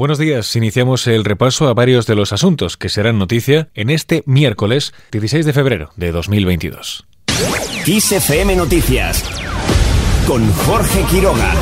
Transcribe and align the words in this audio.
Buenos 0.00 0.16
días. 0.16 0.56
Iniciamos 0.56 1.06
el 1.06 1.26
repaso 1.26 1.68
a 1.68 1.74
varios 1.74 2.06
de 2.06 2.14
los 2.14 2.32
asuntos 2.32 2.78
que 2.78 2.88
serán 2.88 3.18
noticia 3.18 3.68
en 3.74 3.90
este 3.90 4.22
miércoles 4.24 4.94
16 5.12 5.44
de 5.44 5.52
febrero 5.52 5.90
de 5.94 6.10
2022. 6.10 7.06
XFM 7.84 8.56
Noticias 8.56 9.22
con 10.26 10.50
Jorge 10.52 11.04
Quiroga. 11.10 11.52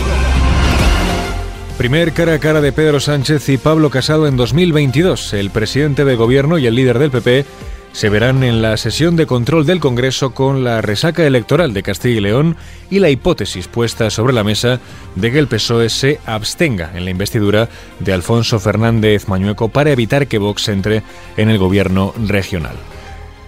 Primer 1.79 2.12
cara 2.12 2.35
a 2.35 2.38
cara 2.38 2.61
de 2.61 2.71
Pedro 2.71 3.01
Sánchez 3.01 3.48
y 3.48 3.59
Pablo 3.59 3.90
Casado 3.90 4.29
en 4.29 4.37
2022. 4.37 5.32
El 5.32 5.50
presidente 5.50 6.05
de 6.05 6.14
gobierno 6.14 6.59
y 6.59 6.68
el 6.68 6.77
líder 6.77 7.00
del 7.00 7.11
PP 7.11 7.45
se 7.93 8.09
verán 8.09 8.43
en 8.45 8.62
la 8.62 8.77
sesión 8.77 9.16
de 9.16 9.27
control 9.27 9.66
del 9.66 9.80
Congreso 9.80 10.32
con 10.32 10.64
la 10.64 10.80
resaca 10.80 11.27
electoral 11.27 11.75
de 11.75 11.82
Castilla 11.82 12.18
y 12.18 12.21
León 12.21 12.57
y 12.91 13.00
la 13.00 13.11
hipótesis 13.11 13.68
puesta 13.68 14.11
sobre 14.11 14.32
la 14.32 14.45
mesa 14.45 14.80
de 15.14 15.32
que 15.32 15.39
el 15.39 15.48
PSOE 15.48 15.89
se 15.89 16.21
abstenga 16.27 16.93
en 16.95 17.04
la 17.04 17.11
investidura 17.11 17.68
de 17.98 18.12
Alfonso 18.12 18.59
Fernández 18.61 19.29
Mañueco 19.29 19.68
para 19.68 19.90
evitar 19.90 20.27
que 20.29 20.39
Vox 20.39 20.68
entre 20.68 21.03
en 21.36 21.50
el 21.50 21.58
gobierno 21.58 22.14
regional. 22.16 22.77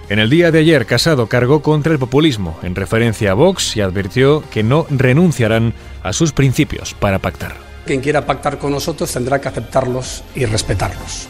En 0.08 0.18
el 0.18 0.28
día 0.28 0.50
de 0.50 0.58
ayer, 0.58 0.86
Casado 0.86 1.28
cargó 1.28 1.62
contra 1.62 1.92
el 1.92 2.00
populismo 2.00 2.58
en 2.64 2.74
referencia 2.74 3.30
a 3.30 3.34
Vox 3.34 3.76
y 3.76 3.80
advirtió 3.80 4.42
que 4.50 4.64
no 4.64 4.86
renunciarán 4.90 5.72
a 6.02 6.12
sus 6.12 6.32
principios 6.32 6.94
para 6.94 7.20
pactar. 7.20 7.54
Quien 7.86 8.00
quiera 8.00 8.26
pactar 8.26 8.58
con 8.58 8.72
nosotros 8.72 9.12
tendrá 9.12 9.40
que 9.40 9.48
aceptarlos 9.48 10.24
y 10.34 10.46
respetarlos. 10.46 11.28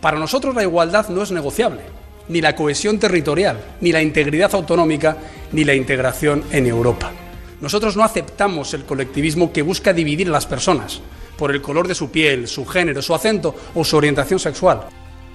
Para 0.00 0.18
nosotros 0.18 0.54
la 0.54 0.62
igualdad 0.62 1.08
no 1.08 1.22
es 1.22 1.32
negociable 1.32 1.82
ni 2.28 2.40
la 2.40 2.54
cohesión 2.54 2.98
territorial, 2.98 3.76
ni 3.80 3.92
la 3.92 4.02
integridad 4.02 4.54
autonómica, 4.54 5.16
ni 5.52 5.64
la 5.64 5.74
integración 5.74 6.44
en 6.52 6.66
Europa. 6.66 7.12
Nosotros 7.60 7.96
no 7.96 8.04
aceptamos 8.04 8.72
el 8.74 8.84
colectivismo 8.84 9.52
que 9.52 9.62
busca 9.62 9.92
dividir 9.92 10.28
a 10.28 10.32
las 10.32 10.46
personas 10.46 11.00
por 11.36 11.50
el 11.50 11.62
color 11.62 11.88
de 11.88 11.94
su 11.94 12.10
piel, 12.10 12.48
su 12.48 12.66
género, 12.66 13.02
su 13.02 13.14
acento 13.14 13.54
o 13.74 13.84
su 13.84 13.96
orientación 13.96 14.38
sexual. 14.38 14.82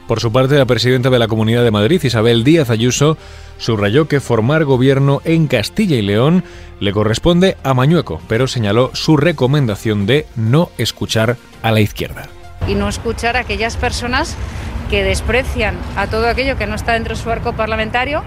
Por 0.07 0.19
su 0.19 0.31
parte, 0.31 0.55
la 0.55 0.65
presidenta 0.65 1.09
de 1.09 1.17
la 1.17 1.27
Comunidad 1.27 1.63
de 1.63 1.71
Madrid, 1.71 2.03
Isabel 2.03 2.43
Díaz 2.43 2.69
Ayuso, 2.69 3.17
subrayó 3.57 4.07
que 4.07 4.19
formar 4.19 4.63
gobierno 4.63 5.21
en 5.25 5.47
Castilla 5.47 5.95
y 5.95 6.03
León 6.03 6.43
le 6.79 6.91
corresponde 6.91 7.57
a 7.63 7.73
Mañueco, 7.73 8.21
pero 8.27 8.47
señaló 8.47 8.91
su 8.93 9.17
recomendación 9.17 10.05
de 10.05 10.27
no 10.35 10.69
escuchar 10.77 11.37
a 11.63 11.71
la 11.71 11.79
izquierda. 11.79 12.29
Y 12.67 12.75
no 12.75 12.87
escuchar 12.87 13.35
a 13.35 13.39
aquellas 13.39 13.77
personas 13.77 14.35
que 14.89 15.03
desprecian 15.03 15.75
a 15.95 16.07
todo 16.07 16.27
aquello 16.27 16.57
que 16.57 16.67
no 16.67 16.75
está 16.75 16.93
dentro 16.93 17.15
de 17.15 17.21
su 17.21 17.29
arco 17.29 17.53
parlamentario 17.53 18.23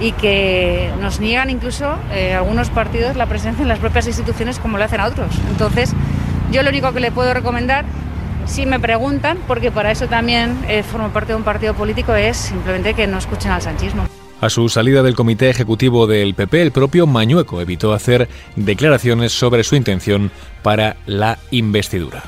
y 0.00 0.12
que 0.12 0.90
nos 1.00 1.20
niegan 1.20 1.50
incluso 1.50 1.96
eh, 2.12 2.34
algunos 2.34 2.70
partidos 2.70 3.16
la 3.16 3.26
presencia 3.26 3.62
en 3.62 3.68
las 3.68 3.78
propias 3.78 4.06
instituciones 4.06 4.58
como 4.58 4.78
lo 4.78 4.84
hacen 4.84 5.00
a 5.00 5.06
otros. 5.06 5.34
Entonces, 5.50 5.92
yo 6.50 6.62
lo 6.62 6.70
único 6.70 6.92
que 6.92 7.00
le 7.00 7.12
puedo 7.12 7.32
recomendar, 7.32 7.84
si 8.46 8.66
me 8.66 8.80
preguntan, 8.80 9.38
porque 9.46 9.70
para 9.70 9.90
eso 9.90 10.06
también 10.06 10.58
eh, 10.68 10.82
formo 10.82 11.10
parte 11.10 11.32
de 11.32 11.36
un 11.36 11.44
partido 11.44 11.74
político, 11.74 12.14
es 12.14 12.36
simplemente 12.36 12.94
que 12.94 13.06
no 13.06 13.18
escuchen 13.18 13.52
al 13.52 13.62
sanchismo. 13.62 14.06
A 14.40 14.50
su 14.50 14.68
salida 14.68 15.04
del 15.04 15.14
comité 15.14 15.50
ejecutivo 15.50 16.08
del 16.08 16.34
PP, 16.34 16.62
el 16.62 16.72
propio 16.72 17.06
Mañueco 17.06 17.60
evitó 17.60 17.92
hacer 17.92 18.28
declaraciones 18.56 19.30
sobre 19.30 19.62
su 19.62 19.76
intención 19.76 20.32
para 20.64 20.96
la 21.06 21.38
investidura. 21.52 22.24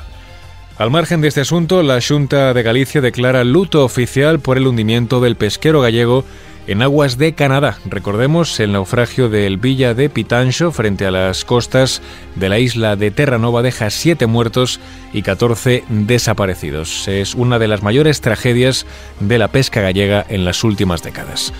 Al 0.77 0.91
margen 0.91 1.21
de 1.21 1.29
este 1.29 1.39
asunto, 1.39 1.83
la 1.83 2.01
Junta 2.05 2.53
de 2.53 2.61
Galicia 2.61 2.99
declara 2.99 3.45
luto 3.45 3.85
oficial 3.85 4.39
por 4.41 4.57
el 4.57 4.67
hundimiento 4.67 5.21
del 5.21 5.37
pesquero 5.37 5.79
gallego 5.79 6.25
en 6.67 6.81
aguas 6.81 7.17
de 7.17 7.33
Canadá. 7.33 7.77
Recordemos 7.85 8.59
el 8.59 8.73
naufragio 8.73 9.29
del 9.29 9.55
Villa 9.55 9.93
de 9.93 10.09
Pitancho 10.09 10.73
frente 10.73 11.05
a 11.05 11.11
las 11.11 11.45
costas 11.45 12.01
de 12.35 12.49
la 12.49 12.59
isla 12.59 12.97
de 12.97 13.09
Terranova 13.09 13.61
deja 13.61 13.89
siete 13.89 14.25
muertos 14.25 14.81
y 15.13 15.21
14 15.21 15.85
desaparecidos. 15.87 17.07
Es 17.07 17.35
una 17.35 17.57
de 17.57 17.69
las 17.69 17.81
mayores 17.81 18.19
tragedias 18.19 18.85
de 19.21 19.37
la 19.37 19.47
pesca 19.47 19.79
gallega 19.79 20.25
en 20.27 20.43
las 20.43 20.61
últimas 20.65 21.01
décadas. 21.01 21.53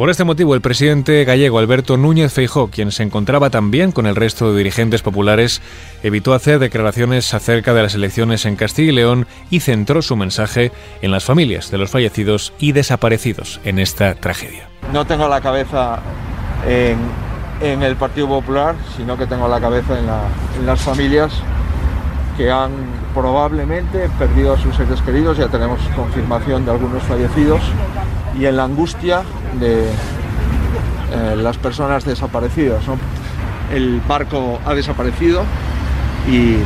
Por 0.00 0.08
este 0.08 0.24
motivo, 0.24 0.54
el 0.54 0.62
presidente 0.62 1.22
gallego 1.26 1.58
Alberto 1.58 1.98
Núñez 1.98 2.32
Feijó, 2.32 2.68
quien 2.68 2.90
se 2.90 3.02
encontraba 3.02 3.50
también 3.50 3.92
con 3.92 4.06
el 4.06 4.16
resto 4.16 4.50
de 4.50 4.56
dirigentes 4.56 5.02
populares, 5.02 5.60
evitó 6.02 6.32
hacer 6.32 6.58
declaraciones 6.58 7.34
acerca 7.34 7.74
de 7.74 7.82
las 7.82 7.94
elecciones 7.94 8.46
en 8.46 8.56
Castilla 8.56 8.92
y 8.92 8.94
León 8.94 9.26
y 9.50 9.60
centró 9.60 10.00
su 10.00 10.16
mensaje 10.16 10.72
en 11.02 11.10
las 11.10 11.24
familias 11.24 11.70
de 11.70 11.76
los 11.76 11.90
fallecidos 11.90 12.54
y 12.58 12.72
desaparecidos 12.72 13.60
en 13.62 13.78
esta 13.78 14.14
tragedia. 14.14 14.70
No 14.90 15.04
tengo 15.04 15.28
la 15.28 15.42
cabeza 15.42 15.98
en, 16.66 17.82
el 17.82 17.94
Partido 17.96 18.26
Popular, 18.26 18.76
sino 18.96 19.18
que 19.18 19.26
tengo 19.26 19.48
la 19.48 19.60
cabeza 19.60 19.98
en, 19.98 20.64
las 20.64 20.80
familias 20.80 21.30
que 22.38 22.50
han 22.50 22.70
probablemente 23.12 24.08
perdido 24.18 24.54
a 24.54 24.58
sus 24.58 24.74
seres 24.76 25.02
queridos, 25.02 25.36
ya 25.36 25.48
tenemos 25.48 25.78
confirmación 25.94 26.64
de 26.64 26.70
algunos 26.70 27.02
fallecidos 27.02 27.60
y 28.40 28.46
en 28.46 28.56
la 28.56 28.64
angustia 28.64 29.22
de 29.60 29.82
eh, 29.82 31.36
las 31.36 31.58
personas 31.58 32.04
desaparecidas. 32.04 32.82
El 33.72 34.00
barco 34.00 34.58
ha 34.64 34.74
desaparecido 34.74 35.44
y 36.28 36.56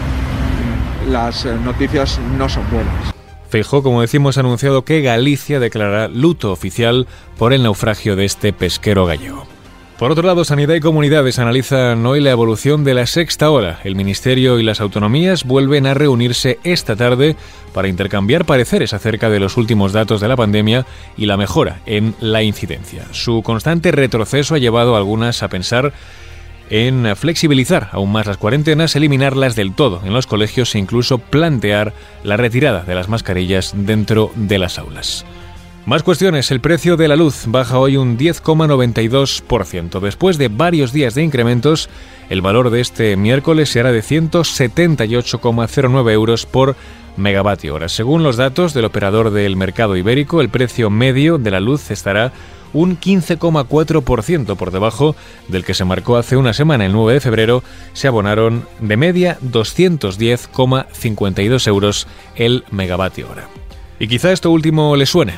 las 1.11 1.45
eh, 1.45 1.55
noticias 1.65 2.21
no 2.39 2.49
son 2.49 2.65
buenas. 2.71 3.15
Feijó, 3.49 3.83
como 3.83 4.01
decimos, 4.01 4.37
ha 4.37 4.41
anunciado 4.41 4.85
que 4.85 5.03
Galicia 5.03 5.61
declarará 5.61 6.09
luto 6.09 6.53
oficial 6.53 7.07
por 7.39 7.53
el 7.53 7.63
naufragio 7.63 8.17
de 8.17 8.25
este 8.25 8.53
pesquero 8.53 9.07
gallego. 9.07 9.54
Por 10.05 10.13
otro 10.13 10.27
lado, 10.27 10.45
Sanidad 10.45 10.75
y 10.75 10.81
Comunidades 10.81 11.39
analizan 11.39 12.05
hoy 12.05 12.21
la 12.21 12.31
evolución 12.31 12.85
de 12.85 12.93
la 12.93 13.07
sexta 13.07 13.49
hora. 13.49 13.81
El 13.85 13.97
Ministerio 13.97 14.59
y 14.59 14.63
las 14.63 14.83
autonomías 14.83 15.45
vuelven 15.45 15.87
a 15.87 15.95
reunirse 15.95 16.59
esta 16.63 16.95
tarde 16.95 17.37
para 17.73 17.89
intercambiar 17.89 18.45
pareceres 18.45 18.93
acerca 18.93 19.31
de 19.31 19.41
los 19.41 19.57
últimos 19.57 19.95
datos 19.95 20.21
de 20.21 20.29
la 20.29 20.37
pandemia 20.37 20.85
y 21.17 21.25
la 21.25 21.39
mejora 21.39 21.81
en 21.87 22.15
la 22.21 22.43
incidencia. 22.43 23.07
Su 23.13 23.41
constante 23.43 23.93
retroceso 23.93 24.55
ha 24.55 24.59
llevado 24.59 24.95
a 24.95 24.99
algunas 24.99 25.43
a 25.43 25.49
pensar 25.49 25.95
en 26.69 27.17
flexibilizar 27.17 27.89
aún 27.93 28.13
más 28.13 28.27
las 28.27 28.37
cuarentenas, 28.37 28.97
eliminarlas 28.97 29.57
del 29.57 29.75
todo 29.75 30.03
en 30.05 30.13
los 30.13 30.27
colegios 30.27 30.75
e 30.75 30.81
incluso 30.81 31.17
plantear 31.17 31.95
la 32.25 32.37
retirada 32.37 32.83
de 32.83 32.95
las 32.95 33.09
mascarillas 33.09 33.73
dentro 33.75 34.33
de 34.35 34.59
las 34.59 34.79
aulas. 34.79 35.25
Más 35.87 36.03
cuestiones. 36.03 36.51
El 36.51 36.61
precio 36.61 36.97
de 36.97 37.09
la 37.09 37.17
luz 37.17 37.43
baja 37.47 37.79
hoy 37.79 37.99
un 37.99 38.17
10,92%. 38.17 40.01
Después 40.01 40.39
de 40.39 40.49
varios 40.49 40.95
días 40.95 41.15
de 41.15 41.23
incrementos, 41.23 41.91
el 42.31 42.41
valor 42.41 42.71
de 42.71 42.81
este 42.81 43.17
miércoles 43.17 43.69
será 43.69 43.93
de 43.93 44.01
178,09 44.01 46.11
euros 46.11 46.47
por 46.47 46.75
megavatio 47.19 47.75
hora. 47.75 47.91
Según 47.91 48.23
los 48.23 48.39
datos 48.39 48.73
del 48.73 48.87
operador 48.87 49.31
del 49.31 49.57
mercado 49.57 49.95
ibérico, 49.95 50.41
el 50.41 50.49
precio 50.49 50.89
medio 50.89 51.37
de 51.37 51.51
la 51.51 51.61
luz 51.61 51.91
estará 51.91 52.33
un 52.73 52.99
15,4% 52.99 54.57
por 54.57 54.71
debajo 54.71 55.15
del 55.49 55.67
que 55.67 55.75
se 55.75 55.85
marcó 55.85 56.17
hace 56.17 56.39
una 56.39 56.55
semana. 56.55 56.87
El 56.87 56.93
9 56.93 57.13
de 57.13 57.21
febrero 57.21 57.63
se 57.93 58.09
abonaron 58.09 58.67
de 58.81 58.97
media 58.97 59.37
210,52 59.43 61.69
euros 61.69 62.07
el 62.37 62.65
megavatio 62.71 63.31
hora. 63.31 63.51
Y 64.01 64.09
quizá 64.09 64.33
esto 64.33 64.51
último 64.51 64.97
le 64.97 65.05
suene. 65.05 65.35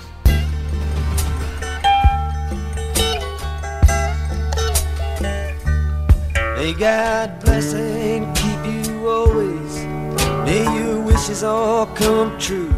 May 6.66 6.74
God 6.74 7.38
bless 7.44 7.74
and 7.74 8.36
keep 8.36 8.88
you 8.88 9.08
always. 9.08 9.76
May 10.44 10.64
your 10.76 11.00
wishes 11.00 11.44
all 11.44 11.86
come 11.86 12.36
true. 12.40 12.74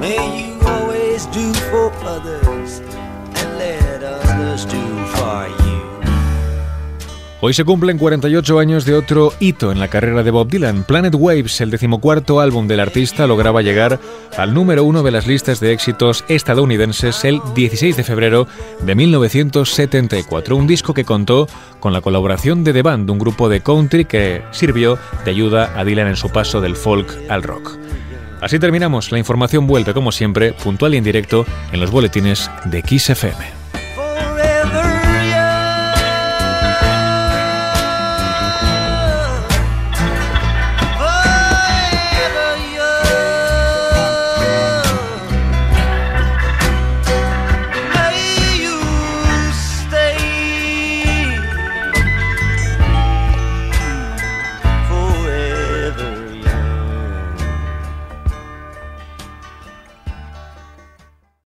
May 0.00 0.18
you 0.44 0.60
always 0.66 1.26
do 1.26 1.54
for 1.70 1.92
others 2.02 2.80
and 2.80 3.58
let 3.58 4.02
others 4.02 4.64
do. 4.64 4.97
Hoy 7.40 7.54
se 7.54 7.64
cumplen 7.64 7.98
48 7.98 8.58
años 8.58 8.84
de 8.84 8.94
otro 8.94 9.32
hito 9.38 9.70
en 9.70 9.78
la 9.78 9.86
carrera 9.86 10.24
de 10.24 10.32
Bob 10.32 10.48
Dylan. 10.48 10.82
Planet 10.82 11.14
Waves, 11.14 11.60
el 11.60 11.70
decimocuarto 11.70 12.40
álbum 12.40 12.66
del 12.66 12.80
artista, 12.80 13.28
lograba 13.28 13.62
llegar 13.62 14.00
al 14.36 14.54
número 14.54 14.82
uno 14.82 15.04
de 15.04 15.12
las 15.12 15.28
listas 15.28 15.60
de 15.60 15.72
éxitos 15.72 16.24
estadounidenses 16.26 17.24
el 17.24 17.40
16 17.54 17.96
de 17.96 18.02
febrero 18.02 18.48
de 18.80 18.94
1974. 18.96 20.56
Un 20.56 20.66
disco 20.66 20.94
que 20.94 21.04
contó 21.04 21.46
con 21.78 21.92
la 21.92 22.00
colaboración 22.00 22.64
de 22.64 22.72
The 22.72 22.82
Band, 22.82 23.08
un 23.08 23.20
grupo 23.20 23.48
de 23.48 23.60
country 23.60 24.04
que 24.04 24.42
sirvió 24.50 24.98
de 25.24 25.30
ayuda 25.30 25.78
a 25.78 25.84
Dylan 25.84 26.08
en 26.08 26.16
su 26.16 26.30
paso 26.30 26.60
del 26.60 26.74
folk 26.74 27.16
al 27.28 27.44
rock. 27.44 27.78
Así 28.40 28.58
terminamos. 28.58 29.12
La 29.12 29.18
información 29.18 29.68
vuelve, 29.68 29.94
como 29.94 30.10
siempre, 30.10 30.54
puntual 30.54 30.94
y 30.94 30.96
en 30.96 31.04
directo 31.04 31.46
en 31.70 31.78
los 31.78 31.92
boletines 31.92 32.50
de 32.64 32.82
Kiss 32.82 33.10
FM. 33.10 33.57